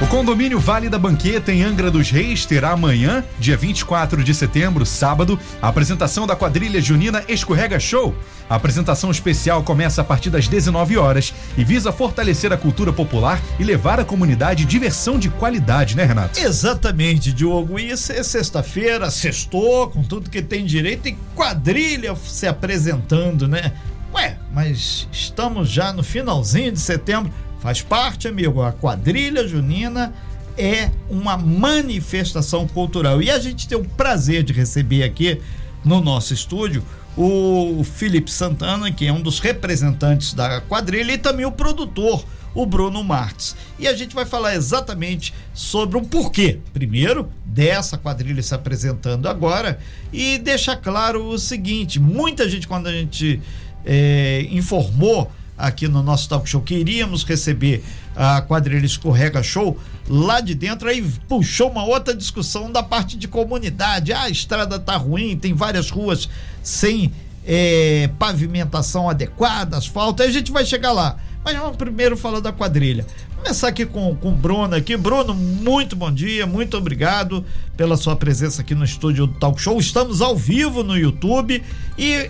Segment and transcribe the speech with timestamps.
[0.00, 4.86] O condomínio Vale da Banqueta em Angra dos Reis terá amanhã, dia 24 de setembro,
[4.86, 8.14] sábado, a apresentação da quadrilha junina Escorrega Show.
[8.48, 13.42] A apresentação especial começa a partir das 19 horas e visa fortalecer a cultura popular
[13.58, 16.38] e levar à comunidade diversão de qualidade, né, Renato?
[16.38, 17.76] Exatamente, Diogo.
[17.76, 23.72] Isso é sexta-feira, sextou, com tudo que tem direito e quadrilha se apresentando, né?
[24.14, 27.32] Ué, mas estamos já no finalzinho de setembro.
[27.60, 28.62] Faz parte, amigo.
[28.62, 30.12] A quadrilha junina
[30.56, 33.22] é uma manifestação cultural.
[33.22, 35.40] E a gente tem o prazer de receber aqui
[35.84, 36.84] no nosso estúdio
[37.16, 42.64] o Felipe Santana, que é um dos representantes da quadrilha, e também o produtor, o
[42.64, 43.56] Bruno Martins.
[43.76, 49.80] E a gente vai falar exatamente sobre o porquê, primeiro, dessa quadrilha se apresentando agora,
[50.12, 53.42] e deixar claro o seguinte: muita gente, quando a gente
[53.84, 59.78] é, informou aqui no nosso talk show que iríamos receber a quadrilha Escorrega Show
[60.08, 64.12] lá de dentro, aí puxou uma outra discussão da parte de comunidade.
[64.12, 66.28] Ah, a estrada tá ruim, tem várias ruas
[66.62, 67.12] sem
[67.46, 71.16] é, pavimentação adequada, asfalto, aí a gente vai chegar lá.
[71.44, 73.06] Mas vamos primeiro falar da quadrilha.
[73.36, 74.96] Começar aqui com, com o Bruno aqui.
[74.96, 77.44] Bruno, muito bom dia, muito obrigado
[77.76, 79.78] pela sua presença aqui no estúdio do Talk Show.
[79.78, 81.62] Estamos ao vivo no YouTube
[81.96, 82.28] e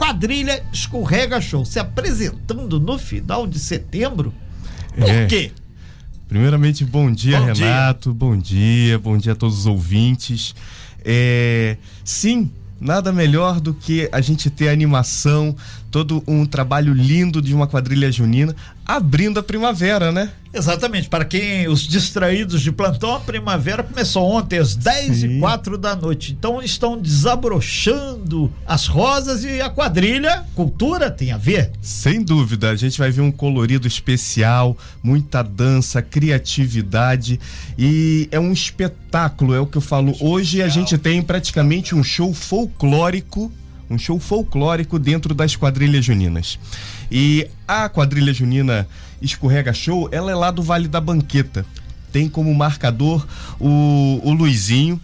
[0.00, 4.32] quadrilha Escorrega Show se apresentando no final de setembro.
[4.98, 5.26] Por é.
[5.26, 5.52] quê?
[6.26, 8.10] Primeiramente, bom dia, bom Renato.
[8.10, 8.18] Dia.
[8.18, 10.54] Bom dia, bom dia a todos os ouvintes.
[11.04, 15.54] É, sim, nada melhor do que a gente ter animação,
[15.90, 18.54] todo um trabalho lindo de uma quadrilha junina
[18.86, 20.32] abrindo a primavera, né?
[20.52, 21.08] Exatamente.
[21.08, 25.36] Para quem os distraídos de plantão, a primavera começou ontem às 10 Sim.
[25.36, 26.32] e 4 da noite.
[26.32, 31.70] Então estão desabrochando as rosas e a quadrilha, cultura tem a ver?
[31.80, 32.70] Sem dúvida.
[32.70, 37.38] A gente vai ver um colorido especial, muita dança, criatividade
[37.78, 40.16] e é um espetáculo, é o que eu falo.
[40.20, 43.52] Hoje a gente tem praticamente um show folclórico
[43.90, 46.58] um show folclórico dentro das quadrilhas juninas.
[47.10, 48.86] E a quadrilha junina
[49.20, 51.66] Escorrega Show, ela é lá do Vale da Banqueta.
[52.12, 53.26] Tem como marcador
[53.58, 55.00] o, o Luizinho,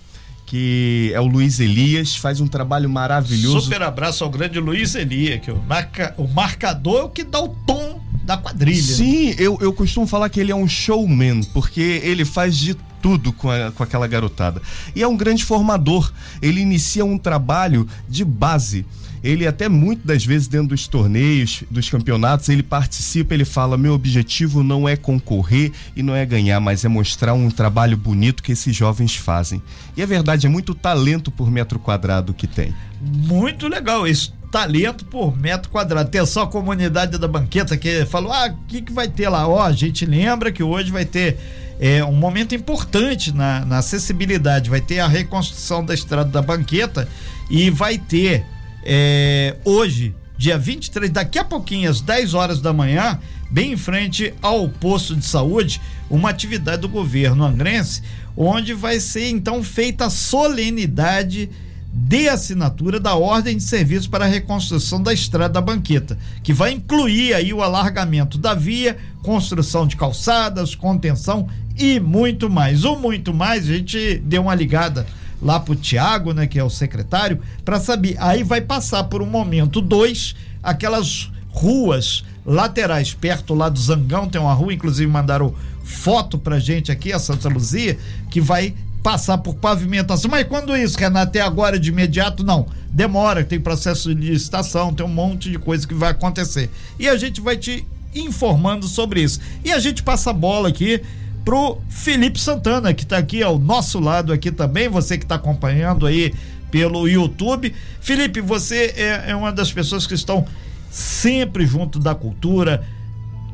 [0.46, 3.62] que é o Luiz Elias, faz um trabalho maravilhoso.
[3.62, 7.24] Super abraço ao grande Luiz Elias, que é o, marca, o marcador é o que
[7.24, 8.80] dá o tom da quadrilha.
[8.80, 12.76] Sim, eu, eu costumo falar que ele é um showman, porque ele faz de
[13.06, 14.60] tudo com, a, com aquela garotada.
[14.92, 16.12] E é um grande formador.
[16.42, 18.84] Ele inicia um trabalho de base
[19.24, 23.94] ele até muito das vezes dentro dos torneios, dos campeonatos, ele participa, ele fala: "Meu
[23.94, 28.52] objetivo não é concorrer e não é ganhar, mas é mostrar um trabalho bonito que
[28.52, 29.60] esses jovens fazem".
[29.96, 32.72] E é verdade, é muito talento por metro quadrado que tem.
[33.00, 36.08] Muito legal isso talento por metro quadrado.
[36.08, 39.48] Atenção à comunidade da banqueta que falou: ah, o que, que vai ter lá?
[39.48, 41.36] Ó, a gente lembra que hoje vai ter
[41.78, 44.70] é, um momento importante na, na acessibilidade.
[44.70, 47.08] Vai ter a reconstrução da estrada da banqueta
[47.50, 48.44] e vai ter
[48.84, 53.18] é, hoje, dia 23, daqui a pouquinho, às 10 horas da manhã,
[53.50, 58.02] bem em frente ao posto de saúde, uma atividade do governo angrense,
[58.36, 61.50] onde vai ser então feita a solenidade
[61.92, 66.72] de assinatura da ordem de serviço para a reconstrução da estrada da banqueta, que vai
[66.72, 71.48] incluir aí o alargamento da via, construção de calçadas, contenção
[71.78, 72.84] e muito mais.
[72.84, 75.06] O muito mais, a gente deu uma ligada
[75.40, 78.16] lá pro Tiago, né, que é o secretário, para saber.
[78.18, 84.40] Aí vai passar por um momento dois, aquelas ruas laterais perto lá do Zangão, tem
[84.40, 87.98] uma rua, inclusive mandaram foto pra gente aqui, a Santa Luzia,
[88.30, 90.30] que vai passar por pavimentação.
[90.30, 92.66] Mas quando isso, Renato, até agora de imediato, não.
[92.90, 96.70] Demora, tem processo de licitação, tem um monte de coisa que vai acontecer.
[96.98, 99.40] E a gente vai te informando sobre isso.
[99.64, 101.02] E a gente passa a bola aqui
[101.46, 106.04] pro Felipe Santana, que está aqui ao nosso lado aqui também, você que está acompanhando
[106.04, 106.34] aí
[106.72, 107.72] pelo YouTube.
[108.00, 110.44] Felipe, você é, é uma das pessoas que estão
[110.90, 112.84] sempre junto da cultura,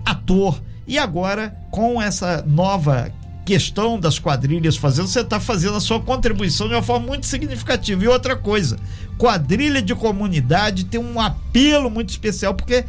[0.06, 0.58] ator,
[0.88, 3.12] e agora com essa nova
[3.44, 8.02] questão das quadrilhas fazendo, você está fazendo a sua contribuição de uma forma muito significativa.
[8.02, 8.78] E outra coisa,
[9.18, 12.86] quadrilha de comunidade tem um apelo muito especial, porque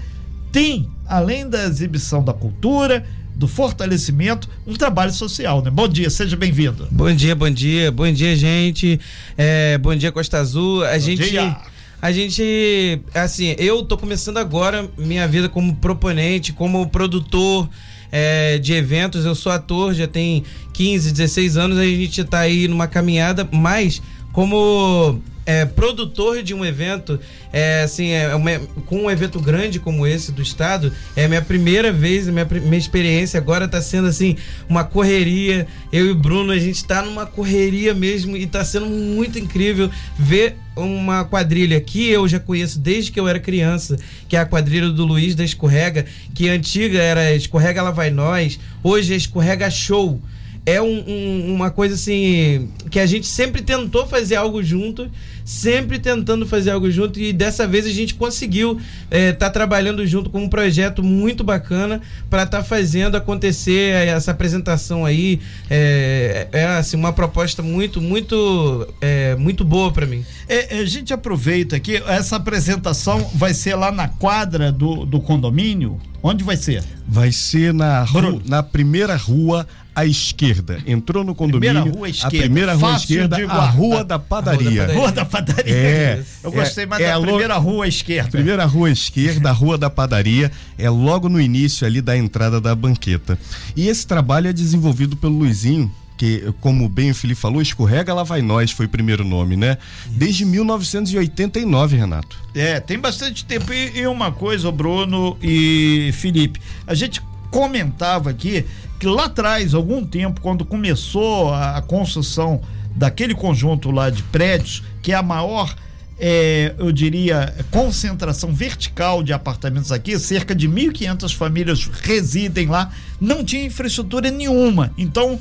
[0.49, 3.03] tem, além da exibição da cultura,
[3.35, 5.69] do fortalecimento, um trabalho social, né?
[5.69, 6.87] Bom dia, seja bem-vindo.
[6.91, 8.99] Bom dia, bom dia, bom dia, gente.
[9.37, 10.83] É, bom dia, Costa Azul.
[10.83, 11.29] A bom gente.
[11.29, 11.57] Dia.
[12.01, 17.69] A gente, assim, eu tô começando agora minha vida como proponente, como produtor,
[18.11, 19.25] é, de eventos.
[19.25, 20.43] Eu sou ator, já tem
[20.73, 24.01] 15, 16 anos, a gente tá aí numa caminhada, mas
[24.33, 27.19] como é, produtor de um evento,
[27.51, 31.91] é, assim, é uma, com um evento grande como esse do estado, é minha primeira
[31.91, 34.37] vez, minha, minha experiência agora está sendo assim,
[34.69, 35.67] uma correria.
[35.91, 39.89] Eu e o Bruno, a gente está numa correria mesmo e está sendo muito incrível
[40.17, 43.97] ver uma quadrilha que eu já conheço desde que eu era criança,
[44.27, 48.59] que é a quadrilha do Luiz da Escorrega, que antiga era Escorrega Lá Vai Nós,
[48.81, 50.19] hoje é Escorrega Show
[50.65, 55.09] é um, um, uma coisa assim que a gente sempre tentou fazer algo junto,
[55.43, 60.05] sempre tentando fazer algo junto e dessa vez a gente conseguiu estar é, tá trabalhando
[60.07, 61.99] junto com um projeto muito bacana
[62.29, 68.87] para estar tá fazendo acontecer essa apresentação aí é, é assim uma proposta muito muito
[69.01, 70.23] é, muito boa para mim.
[70.47, 75.99] É, a gente aproveita que essa apresentação vai ser lá na quadra do, do condomínio.
[76.25, 76.81] Onde vai ser?
[77.05, 80.79] Vai ser na, rua, na primeira rua à esquerda.
[80.85, 81.81] Entrou no condomínio.
[81.81, 82.37] Primeira rua esquerda.
[82.37, 84.93] A primeira rua esquerda, a rua da padaria.
[84.93, 85.73] Rua da padaria.
[85.73, 88.31] É, Eu gostei é, mais é da primeira rua esquerda.
[88.31, 92.75] Primeira rua esquerda, a rua da padaria, é logo no início ali da entrada da
[92.75, 93.37] banqueta.
[93.75, 98.23] E esse trabalho é desenvolvido pelo Luizinho, que, como bem o Felipe falou, Escorrega Lá
[98.23, 99.77] Vai Nós foi o primeiro nome, né?
[100.07, 102.37] Desde 1989, Renato.
[102.55, 103.73] É, tem bastante tempo.
[103.73, 107.21] E, e uma coisa, Bruno e Felipe, a gente
[107.53, 108.65] comentava aqui
[108.99, 112.61] que lá atrás, algum tempo, quando começou a, a construção
[112.95, 115.75] daquele conjunto lá de prédios, que é a maior
[116.19, 123.43] é, eu diria, concentração vertical de apartamentos aqui, cerca de 1.500 famílias residem lá, não
[123.43, 124.93] tinha infraestrutura nenhuma.
[124.97, 125.39] Então,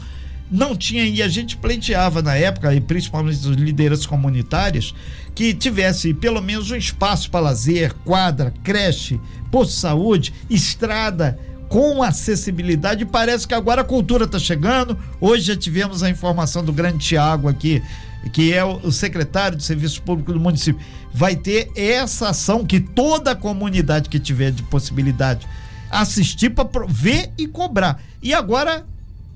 [0.51, 4.95] não tinha, e a gente pleiteava na época, e principalmente as lideranças comunitárias,
[5.35, 9.21] que tivesse pelo menos um espaço para lazer, quadra, creche,
[9.51, 11.39] posto de saúde, estrada
[11.73, 13.07] com acessibilidade.
[13.07, 14.97] Parece que agora a cultura está chegando.
[15.19, 17.83] Hoje já tivemos a informação do grande Tiago aqui,
[18.31, 20.79] que é o secretário de Serviço Público do município.
[21.15, 25.49] Vai ter essa ação que toda a comunidade que tiver de possibilidade
[25.91, 28.03] assistir para ver e cobrar.
[28.23, 28.85] E agora,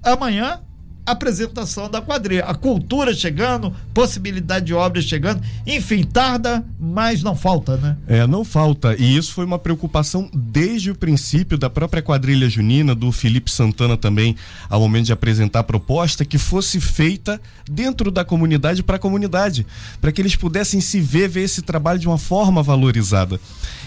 [0.02, 0.60] amanhã,
[1.06, 2.44] apresentação da quadrilha.
[2.44, 7.96] A cultura chegando, possibilidade de obras chegando, enfim, tarda, mas não falta, né?
[8.08, 8.96] É, não falta.
[8.98, 13.96] E isso foi uma preocupação desde o princípio da própria quadrilha junina, do Felipe Santana
[13.96, 14.34] também,
[14.68, 19.64] ao momento de apresentar a proposta, que fosse feita dentro da comunidade para a comunidade,
[20.00, 23.38] para que eles pudessem se ver, ver esse trabalho de uma forma valorizada.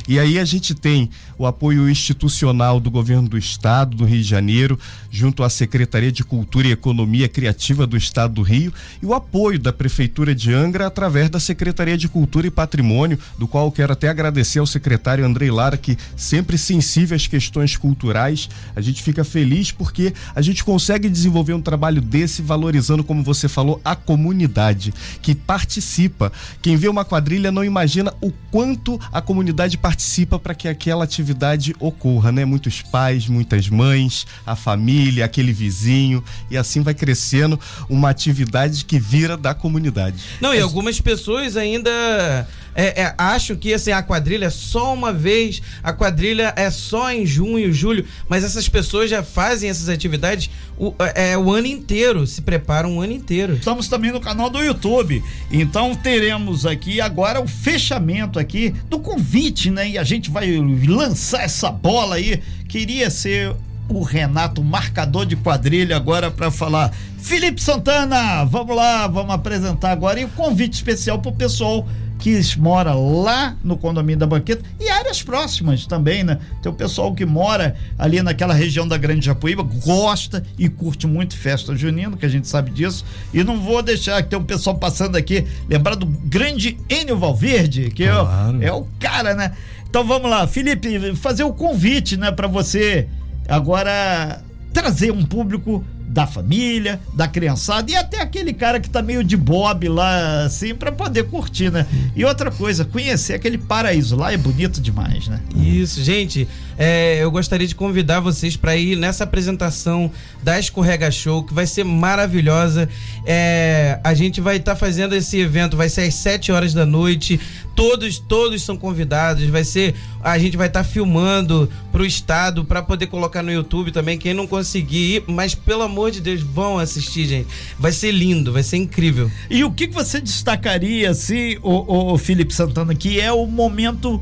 [0.08, 4.28] E aí a gente tem o apoio institucional do governo do estado do Rio de
[4.28, 4.80] Janeiro,
[5.12, 9.58] junto à Secretaria de Cultura e Economia Criativa do Estado do Rio, e o apoio
[9.58, 14.10] da Prefeitura de Angra através da Secretaria de Cultura e Patrimônio, do qual quero até
[14.10, 18.50] agradecer ao secretário Andrei Lara, que sempre sensível às questões culturais.
[18.76, 23.48] A gente fica feliz porque a gente consegue desenvolver um trabalho desse valorizando, como você
[23.48, 26.32] falou, a comunidade que participa.
[26.62, 31.76] Quem vê uma quadrilha não imagina o quanto a comunidade participa para que aquela atividade
[31.80, 32.46] ocorra, né?
[32.46, 37.58] Muitos pais, muitas mães, a família, aquele vizinho, e assim vai crescendo
[37.90, 40.18] uma atividade que vira da comunidade.
[40.42, 45.12] Não, e algumas pessoas ainda é, é, acham que assim, a quadrilha é só uma
[45.12, 50.50] vez, a quadrilha é só em junho, julho, mas essas pessoas já fazem essas atividades
[50.78, 53.56] o, é, o ano inteiro, se preparam o ano inteiro.
[53.56, 59.72] Estamos também no canal do YouTube, então teremos aqui agora o fechamento aqui do convite,
[59.72, 59.90] né?
[59.90, 60.58] E a gente vai
[60.88, 62.42] lançar essa bola aí.
[62.68, 63.56] Queria ser
[63.90, 66.94] o Renato, marcador de quadrilha, agora para falar.
[67.18, 71.86] Felipe Santana, vamos lá, vamos apresentar agora e o convite especial pro pessoal
[72.20, 76.38] que mora lá no condomínio da Banqueta e áreas próximas também, né?
[76.62, 81.38] Tem o pessoal que mora ali naquela região da Grande Japuíba, gosta e curte muito
[81.38, 83.06] festa junina, que a gente sabe disso.
[83.34, 87.90] E não vou deixar que tem um pessoal passando aqui, lembrar do grande Enio Valverde,
[87.90, 88.62] que claro.
[88.62, 89.54] é, é o cara, né?
[89.90, 93.08] Então vamos lá, Felipe, fazer o convite, né, para você
[93.50, 94.42] agora
[94.74, 99.38] trazer um público da família, da criançada e até aquele cara que tá meio de
[99.38, 101.86] bob lá, assim, para poder curtir, né?
[102.16, 105.40] E outra coisa, conhecer aquele paraíso lá é bonito demais, né?
[105.56, 106.48] Isso, gente,
[106.82, 110.10] é, eu gostaria de convidar vocês para ir nessa apresentação
[110.42, 112.88] da Escorrega Show, que vai ser maravilhosa.
[113.26, 116.86] É, a gente vai estar tá fazendo esse evento, vai ser às 7 horas da
[116.86, 117.38] noite.
[117.76, 119.46] Todos, todos são convidados.
[119.50, 123.92] Vai ser, a gente vai estar tá filmando pro estado para poder colocar no YouTube
[123.92, 124.18] também.
[124.18, 127.48] Quem não conseguir ir, mas pelo amor de Deus, vão assistir, gente.
[127.78, 129.30] Vai ser lindo, vai ser incrível.
[129.50, 134.22] E o que você destacaria, assim, o, o Felipe Santana, que é o momento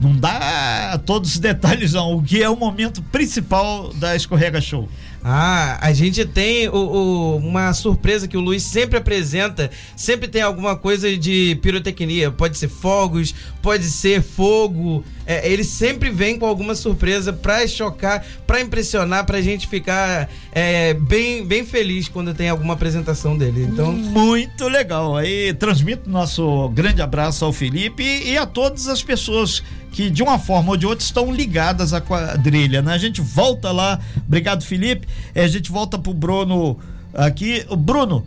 [0.00, 2.14] não dá todos os detalhes não.
[2.14, 4.88] O que é o momento principal da Escorrega Show?
[5.30, 9.70] Ah, a gente tem o, o, uma surpresa que o Luiz sempre apresenta.
[9.94, 12.30] Sempre tem alguma coisa de pirotecnia.
[12.30, 15.04] Pode ser fogos, pode ser fogo.
[15.26, 20.94] É, ele sempre vem com alguma surpresa pra chocar, pra impressionar, pra gente ficar é,
[20.94, 23.64] bem, bem feliz quando tem alguma apresentação dele.
[23.70, 23.92] Então...
[23.92, 25.14] Muito legal.
[25.14, 30.38] Aí transmito nosso grande abraço ao Felipe e a todas as pessoas que de uma
[30.38, 32.92] forma ou de outra estão ligadas à quadrilha, né?
[32.92, 36.78] A gente volta lá, obrigado Felipe, é, a gente volta pro Bruno
[37.14, 38.26] aqui, o Bruno,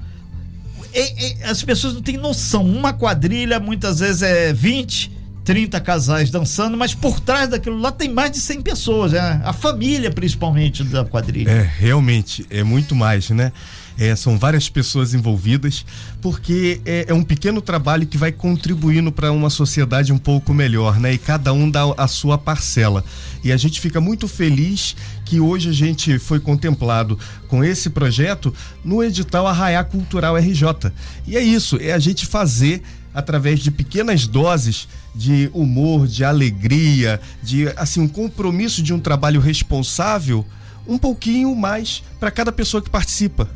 [1.50, 5.12] as pessoas não têm noção, uma quadrilha muitas vezes é 20,
[5.44, 9.42] 30 casais dançando, mas por trás daquilo lá tem mais de 100 pessoas, né?
[9.44, 11.50] A família principalmente da quadrilha.
[11.50, 13.52] É, realmente, é muito mais, né?
[14.01, 15.86] É, são várias pessoas envolvidas,
[16.24, 21.00] porque é, é um pequeno trabalho que vai contribuindo para uma sociedade um pouco melhor,
[21.00, 21.13] né?
[21.13, 23.05] E cada um dá a sua parcela.
[23.43, 28.51] E a gente fica muito feliz que hoje a gente foi contemplado com esse projeto
[28.84, 30.91] no edital Arraiá Cultural RJ.
[31.27, 32.81] E é isso, é a gente fazer
[33.13, 39.39] através de pequenas doses de humor, de alegria, de assim um compromisso de um trabalho
[39.39, 40.43] responsável,
[40.88, 43.48] um pouquinho mais para cada pessoa que participa.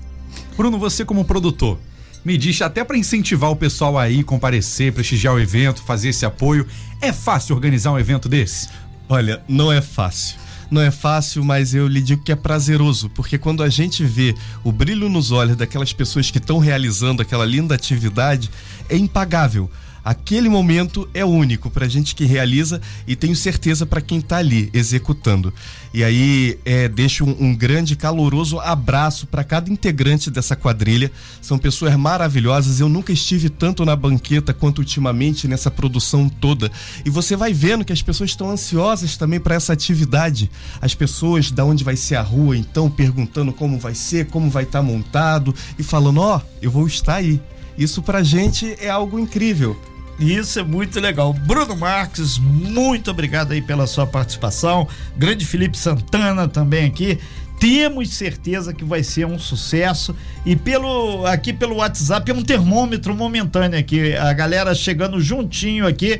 [0.57, 1.77] Bruno, você como produtor,
[2.23, 6.65] me diz até para incentivar o pessoal aí comparecer, prestigiar o evento, fazer esse apoio,
[7.01, 8.69] é fácil organizar um evento desse?
[9.09, 10.37] Olha, não é fácil.
[10.71, 14.33] Não é fácil, mas eu lhe digo que é prazeroso, porque quando a gente vê
[14.63, 18.49] o brilho nos olhos daquelas pessoas que estão realizando aquela linda atividade,
[18.89, 19.69] é impagável
[20.05, 24.37] aquele momento é único para a gente que realiza e tenho certeza para quem está
[24.37, 25.51] ali executando.
[25.91, 31.11] E aí é, deixo um, um grande caloroso abraço para cada integrante dessa quadrilha.
[31.41, 32.79] São pessoas maravilhosas.
[32.79, 36.71] Eu nunca estive tanto na banqueta quanto ultimamente nessa produção toda.
[37.03, 40.51] E você vai vendo que as pessoas estão ansiosas também para essa atividade.
[40.79, 44.63] As pessoas da onde vai ser a rua, então perguntando como vai ser, como vai
[44.63, 47.41] estar tá montado e falando: ó, oh, eu vou estar aí.
[47.77, 49.79] Isso pra gente é algo incrível.
[50.19, 51.33] Isso é muito legal.
[51.33, 54.87] Bruno Marques, muito obrigado aí pela sua participação.
[55.17, 57.19] Grande Felipe Santana também aqui.
[57.59, 63.15] Temos certeza que vai ser um sucesso e pelo aqui pelo WhatsApp é um termômetro
[63.15, 66.19] momentâneo aqui, a galera chegando juntinho aqui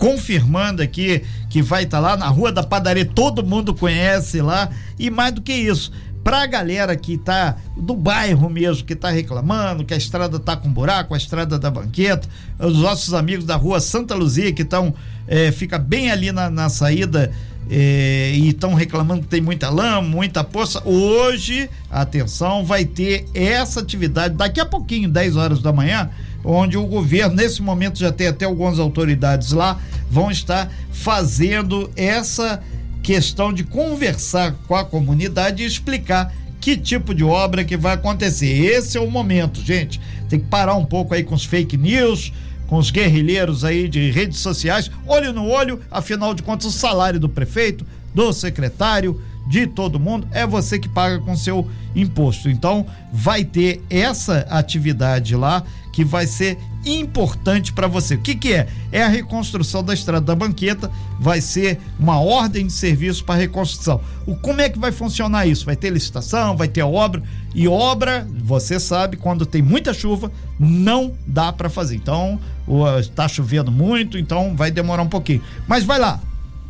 [0.00, 4.70] confirmando aqui que vai estar tá lá na Rua da Padaria, todo mundo conhece lá
[4.98, 5.92] e mais do que isso,
[6.30, 10.72] Pra galera que tá do bairro mesmo, que tá reclamando, que a estrada tá com
[10.72, 14.94] buraco, a estrada da banqueta, os nossos amigos da rua Santa Luzia que estão,
[15.26, 17.32] é, fica bem ali na, na saída
[17.68, 20.80] é, e estão reclamando que tem muita lama, muita poça.
[20.84, 26.10] Hoje, atenção, vai ter essa atividade daqui a pouquinho, 10 horas da manhã,
[26.44, 32.62] onde o governo, nesse momento já tem até algumas autoridades lá, vão estar fazendo essa
[33.02, 38.46] questão de conversar com a comunidade e explicar que tipo de obra que vai acontecer.
[38.46, 40.00] Esse é o momento, gente.
[40.28, 42.32] Tem que parar um pouco aí com os fake news,
[42.66, 47.18] com os guerrilheiros aí de redes sociais, olho no olho, afinal de contas, o salário
[47.18, 52.48] do prefeito, do secretário, de todo mundo, é você que paga com seu imposto.
[52.48, 58.14] Então, vai ter essa atividade lá que vai ser importante para você.
[58.14, 58.68] O que, que é?
[58.90, 64.00] É a reconstrução da estrada da banqueta, vai ser uma ordem de serviço para reconstrução.
[64.26, 65.66] O como é que vai funcionar isso?
[65.66, 67.22] Vai ter licitação, vai ter obra
[67.54, 71.96] e obra, você sabe, quando tem muita chuva, não dá para fazer.
[71.96, 72.40] Então,
[73.00, 75.42] está chovendo muito, então vai demorar um pouquinho.
[75.66, 76.20] Mas vai lá,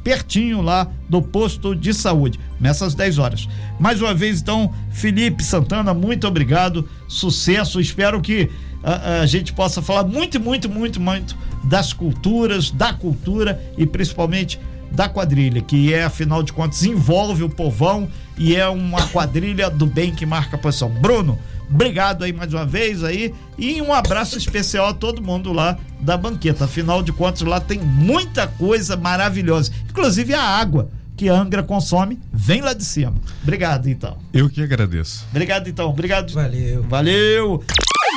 [0.03, 3.49] pertinho lá do posto de saúde, nessas 10 horas.
[3.79, 7.81] Mais uma vez, então, Felipe Santana, muito obrigado, sucesso.
[7.81, 8.51] Espero que
[8.83, 14.59] a, a, gente possa falar muito, muito, muito, muito das culturas, da cultura e principalmente
[14.91, 19.87] da quadrilha, que é, afinal de contas, envolve o povão e é uma quadrilha do
[19.87, 20.91] bem que marca a posição.
[20.91, 21.39] Bruno,
[21.71, 26.17] obrigado aí mais uma vez aí e um abraço especial a todo mundo lá da
[26.17, 26.65] banqueta.
[26.65, 32.19] Afinal de contas, lá tem muita coisa maravilhosa, inclusive a água que a Angra consome,
[32.33, 33.13] vem lá de cima.
[33.43, 34.17] Obrigado, então.
[34.33, 35.27] Eu que agradeço.
[35.31, 35.91] Obrigado, então.
[35.91, 36.33] Obrigado.
[36.33, 36.83] Valeu.
[36.85, 37.63] Valeu.